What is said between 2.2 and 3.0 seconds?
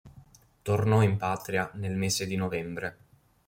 di novembre.